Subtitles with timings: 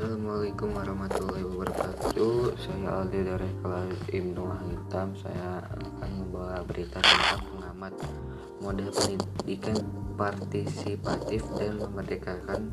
[0.00, 2.56] Assalamualaikum warahmatullahi wabarakatuh.
[2.56, 5.12] Saya Aldi dari kelas Ibnu Hitam.
[5.12, 7.92] Saya akan membawa berita tentang pengamat
[8.64, 9.76] Model pendidikan
[10.16, 12.72] partisipatif dan memerdekakan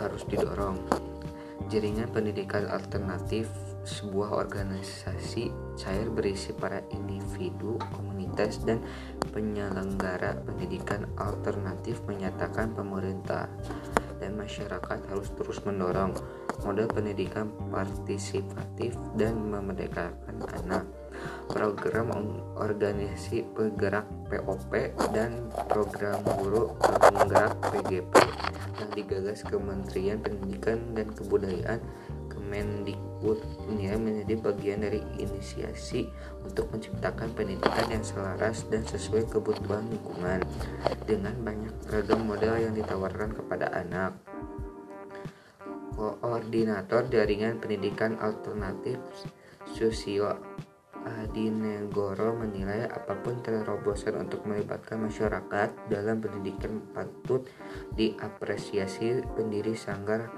[0.00, 0.80] harus didorong.
[1.68, 3.52] Jaringan pendidikan alternatif
[3.84, 8.80] sebuah organisasi cair berisi para individu, komunitas, dan
[9.28, 13.44] penyelenggara pendidikan alternatif menyatakan pemerintah
[14.20, 16.16] dan masyarakat harus terus mendorong
[16.64, 20.84] model pendidikan partisipatif dan memerdekakan anak.
[21.48, 22.12] Program
[22.60, 28.12] organisasi penggerak POP dan program guru penggerak PGP
[28.76, 31.80] yang digagas Kementerian Pendidikan dan Kebudayaan
[32.46, 33.42] Kemendikbud
[33.74, 36.06] ini menjadi bagian dari inisiasi
[36.46, 40.46] untuk menciptakan pendidikan yang selaras dan sesuai kebutuhan lingkungan
[41.10, 44.14] dengan banyak ragam model yang ditawarkan kepada anak.
[45.98, 49.02] Koordinator Jaringan Pendidikan Alternatif
[49.66, 50.30] Susio
[51.02, 57.42] Adinegoro menilai apa pun terobosan untuk melibatkan masyarakat dalam pendidikan patut
[57.98, 60.30] diapresiasi pendiri sanggar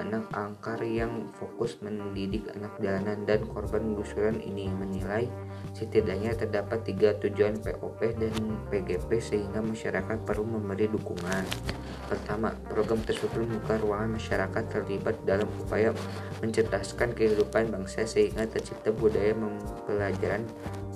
[0.00, 5.28] anak angkar yang fokus mendidik anak jalanan dan korban gusuran ini menilai
[5.76, 8.34] setidaknya terdapat tiga tujuan POP dan
[8.72, 11.44] PGP sehingga masyarakat perlu memberi dukungan.
[12.08, 15.96] Pertama, program tersebut membuka ruangan masyarakat terlibat dalam upaya
[16.44, 20.44] mencerdaskan kehidupan bangsa sehingga tercipta budaya pembelajaran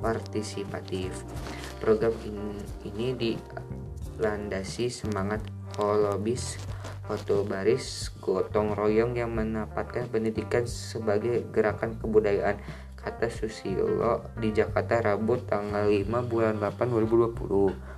[0.00, 1.24] partisipatif.
[1.80, 2.12] Program
[2.84, 5.41] ini dilandasi semangat
[5.77, 6.61] holobis
[7.07, 12.59] foto baris gotong royong yang menempatkan pendidikan sebagai gerakan kebudayaan
[12.98, 16.75] kata Susilo di Jakarta Rabu tanggal 5 bulan 8
[17.39, 17.97] 2020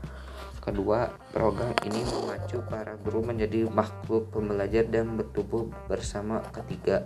[0.69, 7.00] kedua program ini memacu para guru menjadi makhluk pembelajar dan bertumbuh bersama ketiga.